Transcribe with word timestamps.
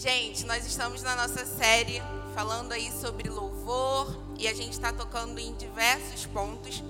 Gente, 0.00 0.46
nós 0.46 0.64
estamos 0.64 1.02
na 1.02 1.14
nossa 1.14 1.44
série 1.44 2.02
falando 2.34 2.72
aí 2.72 2.90
sobre 2.90 3.28
louvor 3.28 4.18
e 4.38 4.48
a 4.48 4.54
gente 4.54 4.72
está 4.72 4.90
tocando 4.90 5.38
em 5.38 5.52
diversos 5.56 6.24
pontos. 6.24 6.82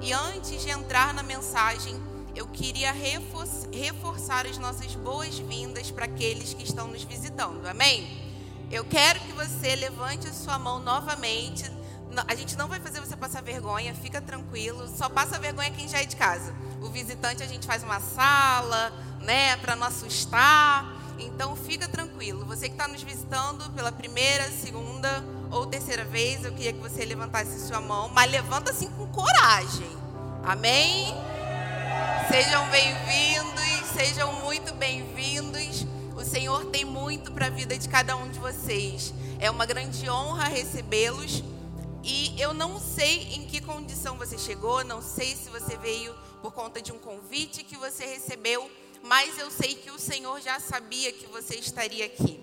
E 0.00 0.12
antes 0.12 0.62
de 0.62 0.70
entrar 0.70 1.14
na 1.14 1.22
mensagem, 1.22 1.94
eu 2.34 2.44
queria 2.48 2.90
reforçar 2.90 4.46
as 4.46 4.58
nossas 4.58 4.96
boas-vindas 4.96 5.92
para 5.92 6.06
aqueles 6.06 6.54
que 6.54 6.64
estão 6.64 6.88
nos 6.88 7.04
visitando. 7.04 7.64
Amém? 7.66 8.04
Eu 8.68 8.84
quero 8.84 9.20
que 9.20 9.30
você 9.30 9.76
levante 9.76 10.26
a 10.26 10.32
sua 10.32 10.58
mão 10.58 10.80
novamente. 10.80 11.70
A 12.26 12.34
gente 12.34 12.56
não 12.56 12.66
vai 12.66 12.80
fazer 12.80 12.98
você 12.98 13.14
passar 13.16 13.44
vergonha, 13.44 13.94
fica 13.94 14.20
tranquilo. 14.20 14.88
Só 14.88 15.08
passa 15.08 15.38
vergonha 15.38 15.70
quem 15.70 15.88
já 15.88 16.02
é 16.02 16.04
de 16.04 16.16
casa. 16.16 16.52
O 16.82 16.88
visitante 16.88 17.44
a 17.44 17.46
gente 17.46 17.64
faz 17.64 17.84
uma 17.84 18.00
sala, 18.00 18.92
né, 19.20 19.56
para 19.58 19.76
não 19.76 19.86
assustar. 19.86 21.05
Então 21.18 21.56
fica 21.56 21.88
tranquilo. 21.88 22.44
Você 22.44 22.68
que 22.68 22.74
está 22.74 22.86
nos 22.86 23.02
visitando 23.02 23.70
pela 23.70 23.90
primeira, 23.90 24.50
segunda 24.50 25.24
ou 25.50 25.66
terceira 25.66 26.04
vez, 26.04 26.44
eu 26.44 26.52
queria 26.52 26.72
que 26.72 26.80
você 26.80 27.04
levantasse 27.04 27.66
sua 27.66 27.80
mão, 27.80 28.08
mas 28.08 28.30
levanta 28.30 28.70
assim 28.70 28.88
com 28.90 29.06
coragem. 29.08 29.88
Amém? 30.42 31.14
Sejam 32.30 32.68
bem-vindos, 32.68 33.90
sejam 33.94 34.32
muito 34.42 34.74
bem-vindos. 34.74 35.86
O 36.16 36.24
Senhor 36.24 36.66
tem 36.66 36.84
muito 36.84 37.32
para 37.32 37.46
a 37.46 37.50
vida 37.50 37.78
de 37.78 37.88
cada 37.88 38.16
um 38.16 38.28
de 38.28 38.38
vocês. 38.38 39.14
É 39.38 39.50
uma 39.50 39.64
grande 39.64 40.08
honra 40.10 40.44
recebê-los. 40.44 41.42
E 42.02 42.40
eu 42.40 42.54
não 42.54 42.78
sei 42.78 43.34
em 43.34 43.46
que 43.46 43.60
condição 43.60 44.16
você 44.16 44.38
chegou, 44.38 44.84
não 44.84 45.02
sei 45.02 45.34
se 45.34 45.50
você 45.50 45.76
veio 45.76 46.14
por 46.40 46.52
conta 46.52 46.80
de 46.80 46.92
um 46.92 46.98
convite 46.98 47.64
que 47.64 47.76
você 47.76 48.06
recebeu 48.06 48.70
mas 49.06 49.38
eu 49.38 49.50
sei 49.50 49.74
que 49.76 49.90
o 49.90 49.98
Senhor 49.98 50.40
já 50.40 50.58
sabia 50.58 51.12
que 51.12 51.26
você 51.26 51.56
estaria 51.56 52.04
aqui. 52.04 52.40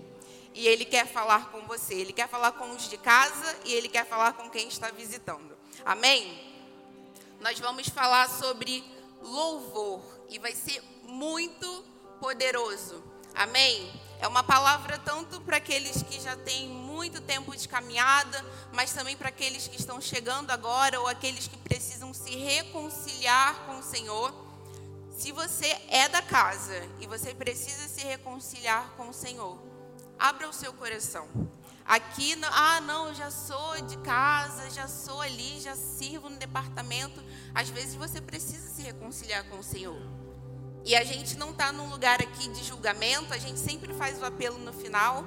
E 0.54 0.66
Ele 0.66 0.84
quer 0.84 1.06
falar 1.06 1.50
com 1.50 1.66
você. 1.66 1.94
Ele 1.94 2.12
quer 2.12 2.28
falar 2.28 2.52
com 2.52 2.70
os 2.70 2.88
de 2.88 2.96
casa 2.96 3.56
e 3.64 3.72
Ele 3.72 3.88
quer 3.88 4.06
falar 4.06 4.32
com 4.32 4.48
quem 4.48 4.68
está 4.68 4.90
visitando. 4.90 5.56
Amém? 5.84 6.52
Nós 7.40 7.58
vamos 7.58 7.88
falar 7.88 8.30
sobre 8.30 8.84
louvor 9.20 10.00
e 10.30 10.38
vai 10.38 10.54
ser 10.54 10.82
muito 11.02 11.84
poderoso. 12.20 13.02
Amém? 13.34 13.92
É 14.20 14.28
uma 14.28 14.42
palavra 14.42 14.96
tanto 14.96 15.40
para 15.42 15.58
aqueles 15.58 16.02
que 16.02 16.20
já 16.20 16.36
têm 16.36 16.68
muito 16.68 17.20
tempo 17.20 17.54
de 17.54 17.68
caminhada, 17.68 18.42
mas 18.72 18.92
também 18.92 19.16
para 19.16 19.28
aqueles 19.28 19.68
que 19.68 19.76
estão 19.76 20.00
chegando 20.00 20.50
agora 20.50 21.00
ou 21.00 21.08
aqueles 21.08 21.46
que 21.46 21.58
precisam 21.58 22.14
se 22.14 22.30
reconciliar 22.36 23.66
com 23.66 23.78
o 23.80 23.82
Senhor. 23.82 24.32
Se 25.14 25.30
você 25.30 25.66
é 25.88 26.08
da 26.08 26.20
casa 26.20 26.74
e 27.00 27.06
você 27.06 27.32
precisa 27.32 27.86
se 27.86 28.04
reconciliar 28.04 28.90
com 28.96 29.08
o 29.08 29.12
Senhor, 29.12 29.62
abra 30.18 30.48
o 30.48 30.52
seu 30.52 30.72
coração. 30.72 31.28
Aqui, 31.84 32.34
ah, 32.42 32.80
não, 32.80 33.14
já 33.14 33.30
sou 33.30 33.80
de 33.82 33.96
casa, 33.98 34.70
já 34.70 34.88
sou 34.88 35.20
ali, 35.20 35.60
já 35.60 35.76
sirvo 35.76 36.28
no 36.28 36.36
departamento. 36.36 37.22
Às 37.54 37.70
vezes 37.70 37.94
você 37.94 38.20
precisa 38.20 38.68
se 38.68 38.82
reconciliar 38.82 39.44
com 39.44 39.58
o 39.58 39.62
Senhor. 39.62 39.96
E 40.84 40.96
a 40.96 41.04
gente 41.04 41.38
não 41.38 41.50
está 41.50 41.70
num 41.70 41.88
lugar 41.88 42.20
aqui 42.20 42.48
de 42.48 42.64
julgamento, 42.64 43.32
a 43.32 43.38
gente 43.38 43.60
sempre 43.60 43.94
faz 43.94 44.20
o 44.20 44.24
apelo 44.24 44.58
no 44.58 44.72
final 44.72 45.24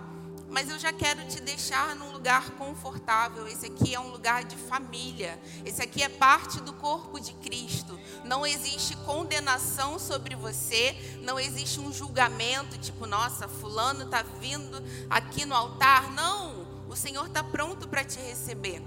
mas 0.50 0.70
eu 0.70 0.80
já 0.80 0.94
quero 0.94 1.26
te 1.26 1.42
deixar 1.42 1.95
num 1.95 2.12
lugar 2.12 2.52
confortável. 2.52 3.48
Esse 3.48 3.66
aqui 3.66 3.94
é 3.94 4.00
um 4.00 4.09
lugar 4.09 4.44
de 4.44 4.56
família. 4.56 5.40
Esse 5.66 5.81
aqui 5.81 6.02
é 6.02 6.09
parte 6.09 6.62
do 6.62 6.73
corpo 6.73 7.20
de 7.20 7.34
Cristo. 7.34 8.00
Não 8.23 8.45
existe 8.45 8.95
condenação 8.98 10.00
sobre 10.00 10.36
você, 10.36 10.95
não 11.22 11.40
existe 11.40 11.80
um 11.80 11.92
julgamento 11.92 12.78
tipo, 12.78 13.06
nossa, 13.06 13.48
fulano 13.48 14.06
está 14.06 14.23
vindo 14.40 14.81
aqui 15.09 15.45
no 15.45 15.56
altar. 15.56 16.12
Não, 16.12 16.66
o 16.90 16.95
Senhor 16.95 17.28
está 17.28 17.44
pronto 17.44 17.88
para 17.88 18.03
te 18.03 18.20
receber. 18.20 18.81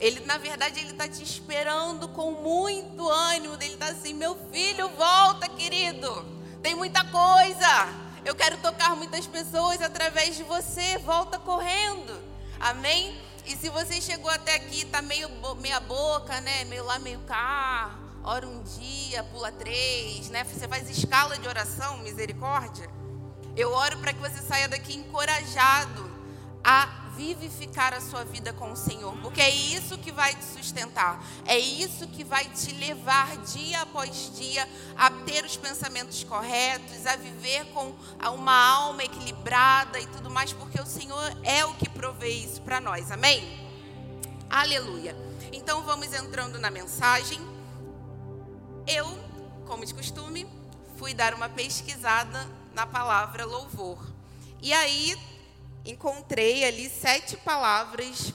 Ele, 0.00 0.20
na 0.20 0.38
verdade, 0.38 0.80
ele 0.80 0.90
está 0.90 1.08
te 1.08 1.22
esperando 1.22 2.08
com 2.08 2.32
muito 2.32 3.08
ânimo. 3.08 3.54
Ele 3.54 3.74
está 3.74 3.86
assim, 3.86 4.12
meu 4.12 4.36
filho, 4.50 4.88
volta, 4.90 5.48
querido. 5.48 6.24
Tem 6.62 6.74
muita 6.74 7.04
coisa. 7.04 8.03
Eu 8.24 8.34
quero 8.34 8.56
tocar 8.58 8.96
muitas 8.96 9.26
pessoas 9.26 9.82
através 9.82 10.36
de 10.36 10.42
você. 10.44 10.96
Volta 10.98 11.38
correndo. 11.38 12.18
Amém? 12.58 13.20
E 13.44 13.54
se 13.54 13.68
você 13.68 14.00
chegou 14.00 14.30
até 14.30 14.54
aqui, 14.54 14.86
tá 14.86 15.02
meio 15.02 15.28
meia 15.60 15.78
boca, 15.80 16.40
né? 16.40 16.64
Meio 16.64 16.84
lá, 16.84 16.98
meio 16.98 17.20
cá. 17.20 17.94
Ora 18.22 18.48
um 18.48 18.62
dia, 18.62 19.22
pula 19.24 19.52
três, 19.52 20.30
né? 20.30 20.42
Você 20.44 20.66
faz 20.66 20.88
escala 20.88 21.36
de 21.38 21.46
oração, 21.46 21.98
misericórdia. 21.98 22.88
Eu 23.54 23.70
oro 23.70 23.98
para 23.98 24.14
que 24.14 24.20
você 24.20 24.40
saia 24.40 24.66
daqui 24.66 24.96
encorajado 24.96 26.10
a 26.64 27.03
vivificar 27.16 27.94
a 27.94 28.00
sua 28.00 28.24
vida 28.24 28.52
com 28.52 28.72
o 28.72 28.76
Senhor, 28.76 29.16
porque 29.18 29.40
é 29.40 29.50
isso 29.50 29.96
que 29.98 30.12
vai 30.12 30.34
te 30.34 30.44
sustentar, 30.44 31.24
é 31.46 31.58
isso 31.58 32.06
que 32.08 32.24
vai 32.24 32.44
te 32.46 32.72
levar 32.72 33.36
dia 33.38 33.82
após 33.82 34.32
dia 34.36 34.68
a 34.96 35.10
ter 35.10 35.44
os 35.44 35.56
pensamentos 35.56 36.24
corretos, 36.24 37.06
a 37.06 37.16
viver 37.16 37.66
com 37.66 37.94
uma 38.32 38.54
alma 38.54 39.04
equilibrada 39.04 39.98
e 40.00 40.06
tudo 40.06 40.30
mais, 40.30 40.52
porque 40.52 40.80
o 40.80 40.86
Senhor 40.86 41.36
é 41.42 41.64
o 41.64 41.74
que 41.74 41.88
provê 41.88 42.30
isso 42.30 42.60
para 42.62 42.80
nós, 42.80 43.10
amém? 43.10 43.42
Aleluia. 44.50 45.16
Então 45.52 45.82
vamos 45.82 46.12
entrando 46.12 46.58
na 46.58 46.70
mensagem. 46.70 47.40
Eu, 48.86 49.06
como 49.66 49.84
de 49.84 49.94
costume, 49.94 50.46
fui 50.96 51.14
dar 51.14 51.34
uma 51.34 51.48
pesquisada 51.48 52.48
na 52.74 52.86
palavra 52.86 53.44
louvor. 53.44 53.98
E 54.60 54.72
aí 54.72 55.16
encontrei 55.84 56.64
ali 56.64 56.88
sete 56.88 57.36
palavras 57.36 58.32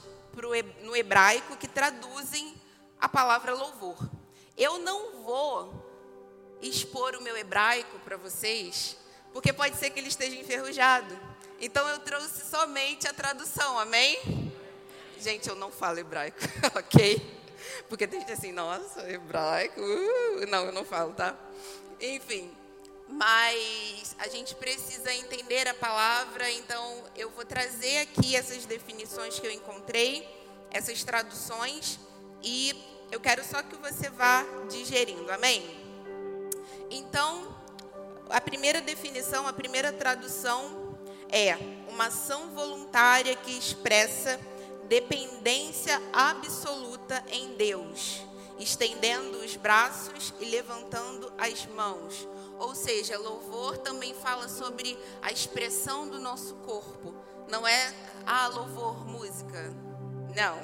no 0.83 0.95
hebraico 0.95 1.57
que 1.57 1.67
traduzem 1.67 2.55
a 2.99 3.09
palavra 3.09 3.53
louvor. 3.53 3.97
Eu 4.57 4.79
não 4.79 5.23
vou 5.23 5.89
expor 6.61 7.15
o 7.15 7.21
meu 7.21 7.37
hebraico 7.37 7.99
para 7.99 8.17
vocês, 8.17 8.97
porque 9.33 9.51
pode 9.51 9.75
ser 9.77 9.89
que 9.89 9.99
ele 9.99 10.07
esteja 10.07 10.35
enferrujado. 10.35 11.17
Então 11.59 11.87
eu 11.89 11.99
trouxe 11.99 12.49
somente 12.49 13.07
a 13.07 13.13
tradução, 13.13 13.77
amém? 13.79 14.53
Gente, 15.19 15.49
eu 15.49 15.55
não 15.55 15.71
falo 15.71 15.99
hebraico, 15.99 16.39
ok? 16.75 17.39
Porque 17.89 18.07
tem 18.07 18.21
gente 18.21 18.31
assim, 18.31 18.51
nossa, 18.51 19.09
hebraico, 19.09 19.81
uh, 19.81 20.47
não, 20.47 20.65
eu 20.65 20.71
não 20.71 20.85
falo, 20.85 21.13
tá? 21.13 21.35
Enfim, 21.99 22.49
mas 23.09 24.15
a 24.19 24.27
gente 24.27 24.53
precisa 24.55 25.11
entender 25.13 25.67
a 25.67 25.73
palavra, 25.73 26.49
então 26.51 27.03
eu 27.15 27.29
vou 27.31 27.43
trazer 27.43 27.99
aqui 27.99 28.35
essas 28.35 28.65
definições 28.65 29.39
que 29.39 29.47
eu 29.47 29.51
encontrei, 29.51 30.27
essas 30.69 31.03
traduções, 31.03 31.99
e 32.43 32.73
eu 33.11 33.19
quero 33.19 33.43
só 33.43 33.63
que 33.63 33.75
você 33.77 34.09
vá 34.11 34.45
digerindo, 34.69 35.31
amém? 35.31 35.63
Então, 36.91 37.55
a 38.29 38.39
primeira 38.39 38.79
definição, 38.79 39.47
a 39.47 39.53
primeira 39.53 39.91
tradução 39.91 40.95
é 41.31 41.57
uma 41.89 42.07
ação 42.07 42.51
voluntária 42.53 43.35
que 43.35 43.57
expressa 43.57 44.39
dependência 44.87 45.99
absoluta 46.13 47.23
em 47.31 47.55
Deus, 47.55 48.21
estendendo 48.59 49.39
os 49.39 49.55
braços 49.55 50.33
e 50.39 50.45
levantando 50.45 51.33
as 51.37 51.65
mãos 51.65 52.27
ou 52.59 52.75
seja, 52.75 53.17
louvor 53.17 53.77
também 53.77 54.13
fala 54.13 54.49
sobre 54.49 54.97
a 55.21 55.31
expressão 55.31 56.07
do 56.07 56.19
nosso 56.19 56.55
corpo. 56.55 57.15
Não 57.47 57.65
é, 57.65 57.93
ah, 58.25 58.47
louvor, 58.47 59.07
música. 59.07 59.73
Não. 60.35 60.59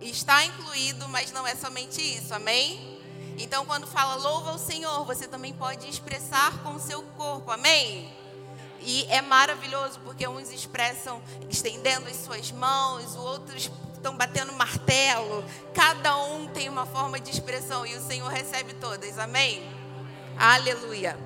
Está 0.00 0.44
incluído, 0.44 1.08
mas 1.08 1.32
não 1.32 1.46
é 1.46 1.56
somente 1.56 2.00
isso, 2.00 2.32
amém? 2.32 3.00
Então, 3.38 3.64
quando 3.64 3.86
fala 3.86 4.14
louva 4.16 4.50
ao 4.50 4.58
Senhor, 4.58 5.04
você 5.04 5.26
também 5.26 5.52
pode 5.52 5.88
expressar 5.88 6.62
com 6.62 6.74
o 6.74 6.80
seu 6.80 7.02
corpo, 7.16 7.50
amém? 7.50 8.12
E 8.80 9.04
é 9.08 9.20
maravilhoso 9.20 9.98
porque 10.00 10.28
uns 10.28 10.52
expressam 10.52 11.20
estendendo 11.48 12.08
as 12.08 12.16
suas 12.16 12.52
mãos, 12.52 13.04
os 13.06 13.16
outros 13.16 13.70
estão 13.94 14.16
batendo 14.16 14.52
martelo. 14.52 15.44
Cada 15.74 16.16
um 16.16 16.46
tem 16.48 16.68
uma 16.68 16.86
forma 16.86 17.18
de 17.18 17.30
expressão 17.30 17.84
e 17.84 17.96
o 17.96 18.00
Senhor 18.00 18.28
recebe 18.28 18.74
todas, 18.74 19.18
amém? 19.18 19.77
Aleluia. 20.38 21.18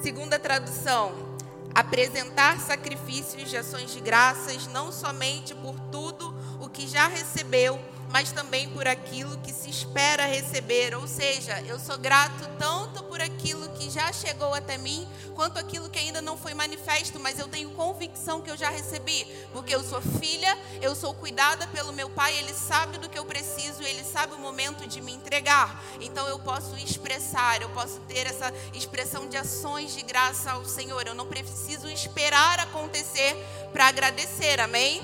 Segunda 0.00 0.38
tradução: 0.38 1.12
apresentar 1.74 2.58
sacrifícios 2.60 3.50
de 3.50 3.58
ações 3.58 3.92
de 3.92 4.00
graças 4.00 4.66
não 4.68 4.90
somente 4.90 5.54
por 5.54 5.78
tudo 5.90 6.34
o 6.58 6.70
que 6.70 6.88
já 6.88 7.08
recebeu, 7.08 7.78
mas 8.10 8.32
também 8.32 8.70
por 8.70 8.88
aquilo 8.88 9.36
que 9.40 9.52
se 9.52 9.68
espera 9.68 10.24
receber. 10.24 10.94
Ou 10.94 11.06
seja, 11.06 11.60
eu 11.66 11.78
sou 11.78 11.98
grato 11.98 12.48
tanto 12.58 13.04
por 13.04 13.20
aquilo 13.20 13.61
que 13.82 13.90
já 13.90 14.12
chegou 14.12 14.54
até 14.54 14.78
mim, 14.78 15.08
quanto 15.34 15.58
aquilo 15.58 15.90
que 15.90 15.98
ainda 15.98 16.22
não 16.22 16.36
foi 16.36 16.54
manifesto, 16.54 17.18
mas 17.18 17.38
eu 17.38 17.48
tenho 17.48 17.70
convicção 17.70 18.40
que 18.40 18.48
eu 18.48 18.56
já 18.56 18.70
recebi, 18.70 19.26
porque 19.52 19.74
eu 19.74 19.82
sou 19.82 20.00
filha, 20.00 20.56
eu 20.80 20.94
sou 20.94 21.12
cuidada 21.12 21.66
pelo 21.66 21.92
meu 21.92 22.08
pai, 22.08 22.36
ele 22.38 22.54
sabe 22.54 22.98
do 22.98 23.08
que 23.08 23.18
eu 23.18 23.24
preciso, 23.24 23.82
ele 23.82 24.04
sabe 24.04 24.34
o 24.34 24.38
momento 24.38 24.86
de 24.86 25.00
me 25.00 25.12
entregar. 25.12 25.82
Então 26.00 26.28
eu 26.28 26.38
posso 26.38 26.76
expressar, 26.76 27.60
eu 27.60 27.70
posso 27.70 27.98
ter 28.00 28.26
essa 28.26 28.52
expressão 28.72 29.28
de 29.28 29.36
ações 29.36 29.94
de 29.94 30.02
graça 30.02 30.52
ao 30.52 30.64
Senhor. 30.64 31.04
Eu 31.06 31.14
não 31.14 31.26
preciso 31.26 31.88
esperar 31.88 32.60
acontecer 32.60 33.34
para 33.72 33.88
agradecer. 33.88 34.60
Amém? 34.60 35.02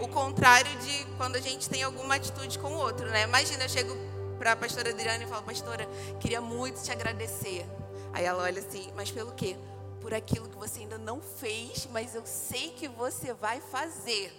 o 0.00 0.08
contrário 0.08 0.70
de 0.78 1.04
quando 1.18 1.36
a 1.36 1.40
gente 1.40 1.68
tem 1.68 1.82
alguma 1.82 2.14
atitude 2.14 2.58
com 2.58 2.68
o 2.68 2.78
outro, 2.78 3.06
né? 3.10 3.24
Imagina, 3.24 3.64
eu 3.64 3.68
chego 3.68 3.94
para 4.40 4.52
a 4.52 4.56
pastora 4.56 4.88
Adriana 4.88 5.22
e 5.22 5.26
falo, 5.26 5.42
pastora, 5.42 5.86
queria 6.18 6.40
muito 6.40 6.82
te 6.82 6.90
agradecer. 6.90 7.66
Aí 8.10 8.24
ela 8.24 8.42
olha 8.42 8.58
assim, 8.58 8.90
mas 8.96 9.10
pelo 9.10 9.32
quê? 9.32 9.54
Por 10.00 10.14
aquilo 10.14 10.48
que 10.48 10.56
você 10.56 10.80
ainda 10.80 10.96
não 10.96 11.20
fez, 11.20 11.86
mas 11.92 12.14
eu 12.14 12.22
sei 12.24 12.70
que 12.70 12.88
você 12.88 13.34
vai 13.34 13.60
fazer. 13.60 14.32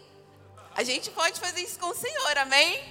A 0.75 0.81
gente 0.81 1.11
pode 1.11 1.39
fazer 1.39 1.61
isso 1.61 1.77
com 1.77 1.89
o 1.89 1.93
Senhor, 1.93 2.35
amém? 2.39 2.81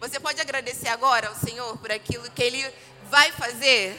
Você 0.00 0.18
pode 0.18 0.40
agradecer 0.40 0.88
agora 0.88 1.28
ao 1.28 1.36
Senhor 1.36 1.78
por 1.78 1.92
aquilo 1.92 2.28
que 2.32 2.42
Ele 2.42 2.68
vai 3.08 3.30
fazer? 3.30 3.96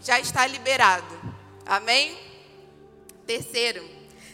Já 0.00 0.18
está 0.18 0.44
liberado, 0.48 1.36
amém? 1.64 2.18
Terceiro, 3.24 3.88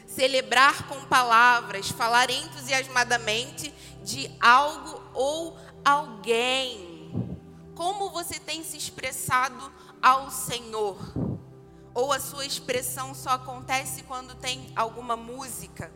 celebrar 0.06 0.88
com 0.88 1.04
palavras, 1.04 1.90
falar 1.90 2.30
entusiasmadamente 2.30 3.70
de 4.02 4.34
algo 4.40 5.02
ou 5.12 5.58
alguém. 5.84 6.85
Como 7.76 8.08
você 8.08 8.40
tem 8.40 8.64
se 8.64 8.78
expressado 8.78 9.70
ao 10.00 10.30
Senhor? 10.30 10.96
Ou 11.92 12.10
a 12.10 12.18
sua 12.18 12.46
expressão 12.46 13.14
só 13.14 13.30
acontece 13.30 14.02
quando 14.04 14.34
tem 14.34 14.72
alguma 14.74 15.14
música? 15.14 15.92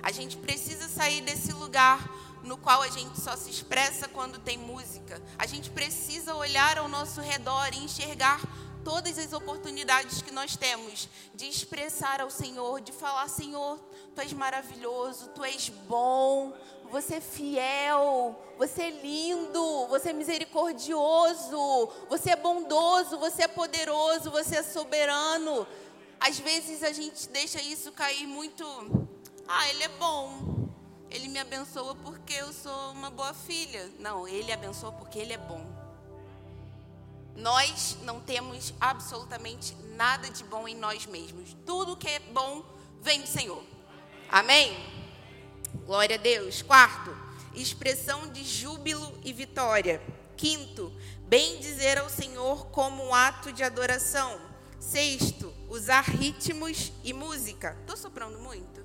A 0.00 0.12
gente 0.12 0.36
precisa 0.36 0.88
sair 0.88 1.22
desse 1.22 1.52
lugar 1.52 2.08
no 2.44 2.56
qual 2.56 2.82
a 2.82 2.88
gente 2.88 3.20
só 3.20 3.36
se 3.36 3.50
expressa 3.50 4.06
quando 4.06 4.38
tem 4.38 4.56
música. 4.56 5.20
A 5.36 5.44
gente 5.44 5.70
precisa 5.70 6.36
olhar 6.36 6.78
ao 6.78 6.88
nosso 6.88 7.20
redor 7.20 7.68
e 7.72 7.78
enxergar 7.78 8.40
todas 8.84 9.18
as 9.18 9.32
oportunidades 9.32 10.20
que 10.22 10.30
nós 10.30 10.56
temos 10.56 11.08
de 11.34 11.48
expressar 11.48 12.20
ao 12.20 12.30
Senhor, 12.30 12.80
de 12.80 12.92
falar: 12.92 13.28
Senhor, 13.28 13.78
tu 14.14 14.20
és 14.20 14.32
maravilhoso, 14.32 15.28
tu 15.28 15.42
és 15.42 15.68
bom, 15.68 16.52
você 16.90 17.16
é 17.16 17.20
fiel, 17.20 18.38
você 18.58 18.82
é 18.82 18.90
lindo, 18.90 19.86
você 19.88 20.10
é 20.10 20.12
misericordioso, 20.12 21.88
você 22.08 22.30
é 22.30 22.36
bondoso, 22.36 23.18
você 23.18 23.44
é 23.44 23.48
poderoso, 23.48 24.30
você 24.30 24.56
é 24.56 24.62
soberano. 24.62 25.66
Às 26.20 26.38
vezes 26.38 26.82
a 26.82 26.92
gente 26.92 27.28
deixa 27.30 27.60
isso 27.60 27.90
cair 27.90 28.26
muito. 28.26 28.64
Ah, 29.48 29.68
ele 29.70 29.82
é 29.82 29.88
bom. 29.88 30.68
Ele 31.10 31.28
me 31.28 31.38
abençoa 31.38 31.94
porque 31.96 32.34
eu 32.34 32.52
sou 32.52 32.92
uma 32.92 33.10
boa 33.10 33.34
filha. 33.34 33.90
Não, 33.98 34.26
ele 34.26 34.52
abençoa 34.52 34.92
porque 34.92 35.18
ele 35.18 35.32
é 35.32 35.38
bom. 35.38 35.73
Nós 37.36 37.96
não 38.02 38.20
temos 38.20 38.72
absolutamente 38.80 39.74
nada 39.96 40.30
de 40.30 40.44
bom 40.44 40.68
em 40.68 40.76
nós 40.76 41.06
mesmos. 41.06 41.56
Tudo 41.66 41.96
que 41.96 42.08
é 42.08 42.18
bom 42.18 42.64
vem 43.00 43.20
do 43.20 43.26
Senhor. 43.26 43.62
Amém? 44.28 44.76
Glória 45.84 46.16
a 46.16 46.18
Deus. 46.18 46.62
Quarto, 46.62 47.16
expressão 47.54 48.28
de 48.28 48.44
júbilo 48.44 49.18
e 49.24 49.32
vitória. 49.32 50.00
Quinto, 50.36 50.92
bem 51.26 51.58
dizer 51.58 51.98
ao 51.98 52.08
Senhor 52.08 52.66
como 52.66 53.04
um 53.04 53.14
ato 53.14 53.52
de 53.52 53.62
adoração. 53.62 54.40
Sexto, 54.78 55.52
usar 55.68 56.02
ritmos 56.02 56.92
e 57.02 57.12
música. 57.12 57.76
Estou 57.80 57.96
soprando 57.96 58.38
muito? 58.38 58.84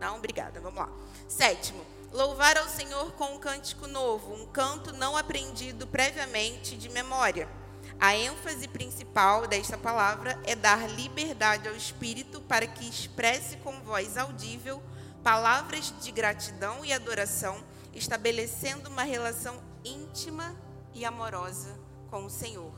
Não, 0.00 0.16
obrigada. 0.16 0.60
Vamos 0.60 0.78
lá. 0.78 0.90
Sétimo, 1.28 1.84
Louvar 2.12 2.56
ao 2.56 2.68
Senhor 2.68 3.12
com 3.12 3.34
um 3.34 3.38
cântico 3.38 3.86
novo, 3.86 4.32
um 4.32 4.46
canto 4.46 4.94
não 4.94 5.16
aprendido 5.16 5.86
previamente 5.86 6.76
de 6.76 6.88
memória. 6.88 7.46
A 8.00 8.16
ênfase 8.16 8.66
principal 8.66 9.46
desta 9.46 9.76
palavra 9.76 10.40
é 10.44 10.56
dar 10.56 10.88
liberdade 10.88 11.68
ao 11.68 11.74
Espírito 11.74 12.40
para 12.40 12.66
que 12.66 12.88
expresse 12.88 13.58
com 13.58 13.80
voz 13.82 14.16
audível 14.16 14.82
palavras 15.22 15.92
de 16.00 16.10
gratidão 16.10 16.82
e 16.84 16.92
adoração, 16.92 17.62
estabelecendo 17.92 18.88
uma 18.88 19.02
relação 19.02 19.60
íntima 19.84 20.56
e 20.94 21.04
amorosa 21.04 21.78
com 22.10 22.24
o 22.24 22.30
Senhor. 22.30 22.72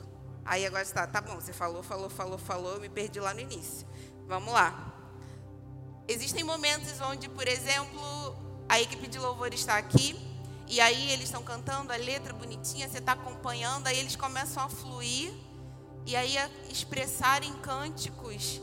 Aí 0.44 0.66
agora 0.66 0.82
está, 0.82 1.06
tá 1.06 1.20
bom, 1.20 1.36
você 1.36 1.52
falou, 1.52 1.82
falou, 1.82 2.10
falou, 2.10 2.38
falou, 2.38 2.74
eu 2.74 2.80
me 2.80 2.88
perdi 2.88 3.20
lá 3.20 3.32
no 3.32 3.40
início. 3.40 3.86
Vamos 4.26 4.52
lá. 4.52 4.92
Existem 6.08 6.42
momentos 6.42 7.00
onde, 7.00 7.28
por 7.28 7.46
exemplo, 7.46 8.49
a 8.70 8.80
equipe 8.80 9.08
de 9.08 9.18
louvor 9.18 9.52
está 9.52 9.76
aqui. 9.76 10.16
E 10.68 10.80
aí 10.80 11.10
eles 11.10 11.24
estão 11.24 11.42
cantando 11.42 11.92
a 11.92 11.96
letra 11.96 12.32
bonitinha, 12.32 12.88
você 12.88 12.98
está 12.98 13.12
acompanhando, 13.12 13.88
aí 13.88 13.98
eles 13.98 14.14
começam 14.14 14.62
a 14.62 14.68
fluir 14.68 15.32
e 16.06 16.14
aí 16.14 16.38
a 16.38 16.48
expressar 16.70 17.42
em 17.42 17.52
cânticos 17.54 18.60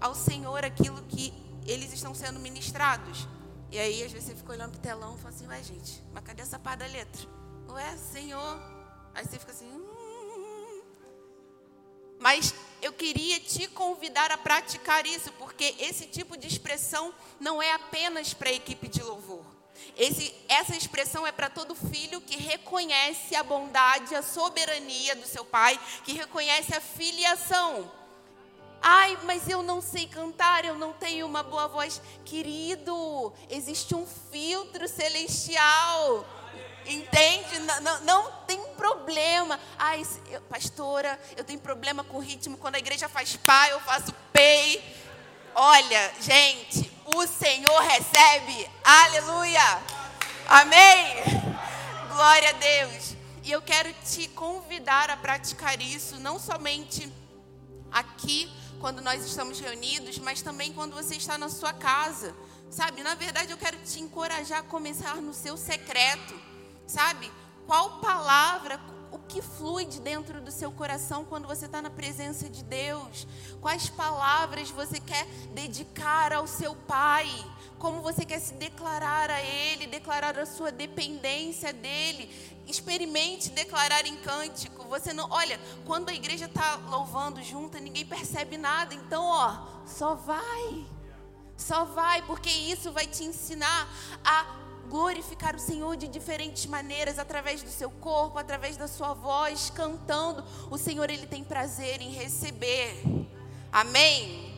ao 0.00 0.14
Senhor 0.14 0.64
aquilo 0.64 1.02
que 1.02 1.34
eles 1.66 1.92
estão 1.92 2.14
sendo 2.14 2.40
ministrados. 2.40 3.28
E 3.70 3.78
aí 3.78 4.02
às 4.02 4.10
vezes 4.10 4.28
você 4.28 4.34
fica 4.34 4.52
olhando 4.52 4.76
o 4.76 4.78
telão 4.78 5.14
e 5.14 5.18
fala 5.18 5.34
assim, 5.34 5.46
ué 5.46 5.62
gente, 5.62 6.02
mas 6.14 6.24
cadê 6.24 6.40
essa 6.40 6.58
parte 6.58 6.78
da 6.78 6.86
letra? 6.86 7.28
Ué, 7.68 7.96
Senhor. 7.98 8.58
Aí 9.14 9.26
você 9.26 9.38
fica 9.38 9.52
assim, 9.52 9.70
hum. 9.70 10.01
Mas 12.22 12.54
eu 12.80 12.92
queria 12.92 13.40
te 13.40 13.66
convidar 13.66 14.30
a 14.30 14.38
praticar 14.38 15.04
isso, 15.04 15.32
porque 15.32 15.74
esse 15.80 16.06
tipo 16.06 16.36
de 16.36 16.46
expressão 16.46 17.12
não 17.40 17.60
é 17.60 17.72
apenas 17.72 18.32
para 18.32 18.48
a 18.48 18.52
equipe 18.52 18.86
de 18.86 19.02
louvor. 19.02 19.44
Esse, 19.96 20.32
essa 20.48 20.76
expressão 20.76 21.26
é 21.26 21.32
para 21.32 21.50
todo 21.50 21.74
filho 21.74 22.20
que 22.20 22.36
reconhece 22.36 23.34
a 23.34 23.42
bondade, 23.42 24.14
a 24.14 24.22
soberania 24.22 25.16
do 25.16 25.26
seu 25.26 25.44
pai, 25.44 25.78
que 26.04 26.12
reconhece 26.12 26.72
a 26.72 26.80
filiação. 26.80 27.90
Ai, 28.80 29.18
mas 29.24 29.48
eu 29.48 29.60
não 29.64 29.80
sei 29.80 30.06
cantar, 30.06 30.64
eu 30.64 30.76
não 30.76 30.92
tenho 30.92 31.26
uma 31.26 31.42
boa 31.42 31.66
voz. 31.66 32.00
Querido, 32.24 33.32
existe 33.50 33.96
um 33.96 34.06
filtro 34.30 34.86
celestial 34.86 36.24
Entende? 36.86 37.58
Não, 37.60 37.80
não, 37.80 38.00
não, 38.00 38.32
tem 38.46 38.60
problema. 38.76 39.58
Ai, 39.78 40.06
eu, 40.30 40.40
pastora, 40.42 41.18
eu 41.36 41.44
tenho 41.44 41.60
problema 41.60 42.02
com 42.02 42.18
ritmo. 42.18 42.56
Quando 42.56 42.74
a 42.74 42.78
igreja 42.78 43.08
faz 43.08 43.36
pá, 43.36 43.68
eu 43.68 43.80
faço 43.80 44.12
pei. 44.32 44.82
Olha, 45.54 46.12
gente, 46.20 46.90
o 47.14 47.26
Senhor 47.26 47.80
recebe. 47.82 48.68
Aleluia. 48.82 49.82
Amém. 50.48 51.06
Glória 52.12 52.48
a 52.50 52.52
Deus. 52.52 53.16
E 53.44 53.50
eu 53.50 53.62
quero 53.62 53.92
te 54.04 54.28
convidar 54.28 55.10
a 55.10 55.16
praticar 55.16 55.80
isso, 55.80 56.18
não 56.20 56.38
somente 56.38 57.12
aqui, 57.90 58.50
quando 58.80 59.00
nós 59.00 59.24
estamos 59.24 59.58
reunidos, 59.60 60.18
mas 60.18 60.42
também 60.42 60.72
quando 60.72 60.94
você 60.94 61.16
está 61.16 61.36
na 61.36 61.48
sua 61.48 61.72
casa. 61.72 62.34
Sabe, 62.70 63.02
na 63.02 63.14
verdade, 63.14 63.50
eu 63.52 63.58
quero 63.58 63.76
te 63.78 64.00
encorajar 64.00 64.60
a 64.60 64.62
começar 64.62 65.16
no 65.16 65.34
seu 65.34 65.56
secreto 65.56 66.51
sabe? 66.92 67.32
Qual 67.66 68.00
palavra, 68.00 68.78
o 69.10 69.18
que 69.18 69.40
flui 69.40 69.86
de 69.86 69.98
dentro 70.00 70.40
do 70.42 70.50
seu 70.50 70.70
coração 70.70 71.24
quando 71.24 71.48
você 71.48 71.64
está 71.64 71.80
na 71.80 71.88
presença 71.88 72.50
de 72.50 72.62
Deus? 72.62 73.26
Quais 73.62 73.88
palavras 73.88 74.70
você 74.70 75.00
quer 75.00 75.24
dedicar 75.54 76.32
ao 76.34 76.46
seu 76.46 76.74
Pai? 76.74 77.28
Como 77.78 78.02
você 78.02 78.24
quer 78.26 78.40
se 78.40 78.54
declarar 78.54 79.30
a 79.30 79.40
Ele, 79.40 79.86
declarar 79.86 80.38
a 80.38 80.44
sua 80.44 80.70
dependência 80.70 81.72
dEle? 81.72 82.28
Experimente 82.66 83.50
declarar 83.50 84.04
em 84.06 84.16
cântico. 84.16 84.86
Você 84.88 85.14
não, 85.14 85.30
olha, 85.30 85.58
quando 85.86 86.10
a 86.10 86.14
igreja 86.14 86.44
está 86.44 86.76
louvando 86.90 87.42
junta, 87.42 87.80
ninguém 87.80 88.04
percebe 88.04 88.58
nada. 88.58 88.94
Então, 88.94 89.24
ó, 89.24 89.56
só 89.86 90.14
vai. 90.14 90.86
Só 91.56 91.84
vai, 91.86 92.22
porque 92.22 92.50
isso 92.50 92.92
vai 92.92 93.06
te 93.06 93.24
ensinar 93.24 93.88
a 94.24 94.62
glorificar 94.92 95.56
o 95.56 95.58
Senhor 95.58 95.96
de 95.96 96.06
diferentes 96.06 96.66
maneiras, 96.66 97.18
através 97.18 97.62
do 97.62 97.70
seu 97.70 97.90
corpo, 97.90 98.38
através 98.38 98.76
da 98.76 98.86
sua 98.86 99.14
voz, 99.14 99.70
cantando. 99.70 100.44
O 100.70 100.76
Senhor, 100.76 101.08
Ele 101.08 101.26
tem 101.26 101.42
prazer 101.42 102.02
em 102.02 102.10
receber. 102.10 103.02
Amém? 103.72 104.54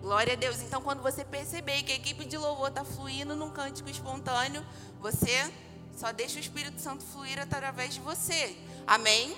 Glória 0.00 0.32
a 0.32 0.36
Deus. 0.36 0.62
Então, 0.62 0.80
quando 0.80 1.02
você 1.02 1.26
perceber 1.26 1.82
que 1.82 1.92
a 1.92 1.94
equipe 1.94 2.24
de 2.24 2.38
louvor 2.38 2.70
está 2.70 2.86
fluindo 2.86 3.36
num 3.36 3.50
cântico 3.50 3.90
espontâneo, 3.90 4.64
você 4.98 5.52
só 5.94 6.10
deixa 6.10 6.38
o 6.38 6.40
Espírito 6.40 6.80
Santo 6.80 7.04
fluir 7.04 7.38
através 7.38 7.92
de 7.92 8.00
você. 8.00 8.56
Amém? 8.86 9.36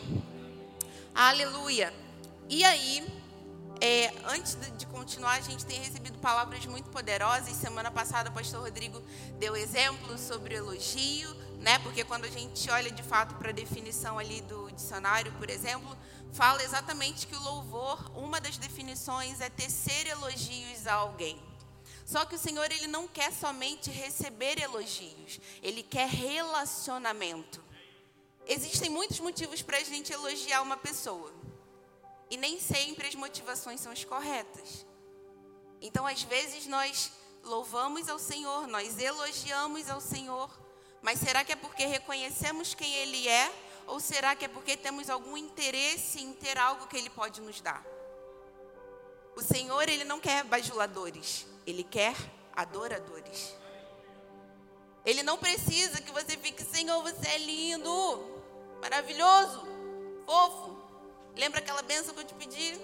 Aleluia. 1.12 1.93
E 2.49 2.62
aí, 2.62 3.22
é, 3.84 4.14
antes 4.26 4.56
de 4.78 4.86
continuar, 4.86 5.32
a 5.32 5.40
gente 5.40 5.66
tem 5.66 5.80
recebido 5.80 6.16
palavras 6.20 6.64
muito 6.66 6.88
poderosas. 6.88 7.52
Semana 7.56 7.90
passada, 7.90 8.30
o 8.30 8.32
pastor 8.32 8.60
Rodrigo 8.60 9.02
deu 9.40 9.56
exemplo 9.56 10.16
sobre 10.16 10.54
elogio, 10.54 11.34
né? 11.58 11.80
Porque 11.80 12.04
quando 12.04 12.24
a 12.24 12.30
gente 12.30 12.70
olha 12.70 12.92
de 12.92 13.02
fato 13.02 13.34
para 13.34 13.48
a 13.48 13.52
definição 13.52 14.20
ali 14.20 14.40
do 14.42 14.70
dicionário, 14.70 15.32
por 15.32 15.50
exemplo, 15.50 15.98
fala 16.32 16.62
exatamente 16.62 17.26
que 17.26 17.34
o 17.34 17.42
louvor, 17.42 17.98
uma 18.16 18.40
das 18.40 18.56
definições 18.56 19.40
é 19.40 19.50
tecer 19.50 20.06
elogios 20.06 20.86
a 20.86 20.94
alguém. 20.94 21.42
Só 22.06 22.24
que 22.24 22.36
o 22.36 22.38
Senhor 22.38 22.70
ele 22.70 22.86
não 22.86 23.08
quer 23.08 23.32
somente 23.32 23.90
receber 23.90 24.62
elogios, 24.62 25.40
ele 25.60 25.82
quer 25.82 26.08
relacionamento. 26.08 27.60
Existem 28.46 28.88
muitos 28.88 29.18
motivos 29.18 29.60
para 29.60 29.78
a 29.78 29.84
gente 29.84 30.12
elogiar 30.12 30.62
uma 30.62 30.76
pessoa. 30.76 31.41
E 32.32 32.36
nem 32.38 32.58
sempre 32.58 33.06
as 33.06 33.14
motivações 33.14 33.78
são 33.78 33.92
as 33.92 34.04
corretas. 34.04 34.86
Então, 35.82 36.06
às 36.06 36.22
vezes, 36.22 36.66
nós 36.66 37.12
louvamos 37.44 38.08
ao 38.08 38.18
Senhor, 38.18 38.66
nós 38.66 38.98
elogiamos 38.98 39.90
ao 39.90 40.00
Senhor, 40.00 40.48
mas 41.02 41.18
será 41.18 41.44
que 41.44 41.52
é 41.52 41.56
porque 41.56 41.84
reconhecemos 41.84 42.72
quem 42.72 42.90
Ele 42.90 43.28
é? 43.28 43.52
Ou 43.86 44.00
será 44.00 44.34
que 44.34 44.46
é 44.46 44.48
porque 44.48 44.78
temos 44.78 45.10
algum 45.10 45.36
interesse 45.36 46.22
em 46.22 46.32
ter 46.32 46.56
algo 46.56 46.86
que 46.86 46.96
Ele 46.96 47.10
pode 47.10 47.38
nos 47.42 47.60
dar? 47.60 47.84
O 49.36 49.42
Senhor, 49.42 49.86
Ele 49.86 50.04
não 50.04 50.18
quer 50.18 50.42
bajuladores, 50.42 51.46
Ele 51.66 51.84
quer 51.84 52.16
adoradores. 52.56 53.54
Ele 55.04 55.22
não 55.22 55.36
precisa 55.36 56.00
que 56.00 56.10
você 56.10 56.38
fique, 56.38 56.64
Senhor, 56.64 57.02
você 57.02 57.28
é 57.28 57.36
lindo, 57.36 58.42
maravilhoso, 58.80 59.66
fofo. 60.24 60.91
Lembra 61.36 61.60
aquela 61.60 61.82
benção 61.82 62.14
que 62.14 62.20
eu 62.20 62.24
te 62.24 62.34
pedi? 62.34 62.78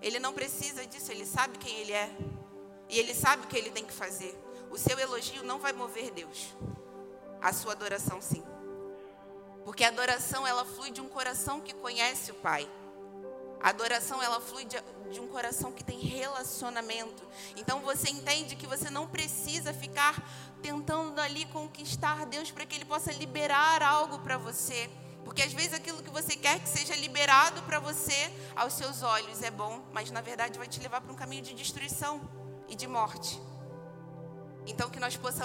Ele 0.00 0.18
não 0.18 0.32
precisa 0.32 0.86
disso, 0.86 1.10
ele 1.10 1.26
sabe 1.26 1.58
quem 1.58 1.74
ele 1.78 1.92
é. 1.92 2.10
E 2.88 2.98
ele 2.98 3.14
sabe 3.14 3.44
o 3.44 3.48
que 3.48 3.56
ele 3.56 3.70
tem 3.70 3.84
que 3.84 3.92
fazer. 3.92 4.38
O 4.70 4.78
seu 4.78 4.98
elogio 4.98 5.42
não 5.42 5.58
vai 5.58 5.72
mover 5.72 6.10
Deus. 6.12 6.54
A 7.40 7.52
sua 7.52 7.72
adoração 7.72 8.20
sim. 8.20 8.44
Porque 9.64 9.82
a 9.82 9.88
adoração 9.88 10.46
ela 10.46 10.64
flui 10.64 10.90
de 10.90 11.00
um 11.00 11.08
coração 11.08 11.60
que 11.60 11.74
conhece 11.74 12.30
o 12.30 12.34
Pai. 12.34 12.68
A 13.60 13.70
adoração 13.70 14.22
ela 14.22 14.40
flui 14.40 14.64
de, 14.64 14.76
de 15.10 15.18
um 15.18 15.26
coração 15.26 15.72
que 15.72 15.82
tem 15.82 15.98
relacionamento. 15.98 17.26
Então 17.56 17.80
você 17.80 18.10
entende 18.10 18.54
que 18.54 18.66
você 18.66 18.90
não 18.90 19.08
precisa 19.08 19.72
ficar 19.74 20.22
tentando 20.62 21.20
ali 21.20 21.46
conquistar 21.46 22.26
Deus 22.26 22.50
para 22.52 22.64
que 22.64 22.76
Ele 22.76 22.84
possa 22.84 23.10
liberar 23.12 23.82
algo 23.82 24.20
para 24.20 24.36
você. 24.36 24.88
Porque 25.26 25.42
às 25.42 25.52
vezes 25.52 25.74
aquilo 25.74 26.00
que 26.04 26.08
você 26.08 26.36
quer 26.36 26.60
que 26.60 26.68
seja 26.68 26.94
liberado 26.94 27.60
para 27.64 27.80
você, 27.80 28.32
aos 28.54 28.74
seus 28.74 29.02
olhos 29.02 29.42
é 29.42 29.50
bom, 29.50 29.82
mas 29.92 30.08
na 30.12 30.20
verdade 30.20 30.56
vai 30.56 30.68
te 30.68 30.78
levar 30.78 31.00
para 31.00 31.12
um 31.12 31.16
caminho 31.16 31.42
de 31.42 31.52
destruição 31.52 32.20
e 32.68 32.76
de 32.76 32.86
morte. 32.86 33.40
Então 34.68 34.88
que 34.88 35.00
nós 35.00 35.16
possamos 35.16 35.42